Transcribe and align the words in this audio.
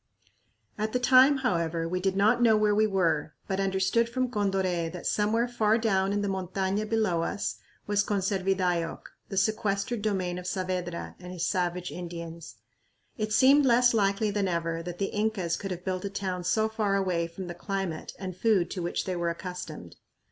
At 0.79 0.93
the 0.93 0.99
time, 0.99 1.37
however, 1.45 1.87
we 1.87 1.99
did 1.99 2.15
not 2.17 2.41
know 2.41 2.57
where 2.57 2.73
we 2.73 2.87
were, 2.87 3.35
but 3.47 3.59
understood 3.59 4.09
from 4.09 4.31
Condoré 4.31 4.91
that 4.91 5.05
somewhere 5.05 5.47
far 5.47 5.77
down 5.77 6.11
in 6.11 6.23
the 6.23 6.27
montaña 6.27 6.89
below 6.89 7.21
us 7.21 7.57
was 7.85 8.03
Conservidayoc, 8.03 9.01
the 9.29 9.37
sequestered 9.37 10.01
domain 10.01 10.39
of 10.39 10.47
Saavedra 10.47 11.13
and 11.19 11.31
his 11.31 11.45
savage 11.45 11.91
Indians. 11.91 12.55
It 13.19 13.31
seemed 13.31 13.63
less 13.63 13.93
likely 13.93 14.31
than 14.31 14.47
ever 14.47 14.81
that 14.81 14.97
the 14.97 15.13
Incas 15.13 15.55
could 15.55 15.69
have 15.69 15.85
built 15.85 16.03
a 16.03 16.09
town 16.09 16.43
so 16.45 16.67
far 16.67 16.95
away 16.95 17.27
from 17.27 17.45
the 17.45 17.53
climate 17.53 18.13
and 18.17 18.35
food 18.35 18.71
to 18.71 18.81
which 18.81 19.05
they 19.05 19.15
were 19.15 19.29
accustomed. 19.29 19.97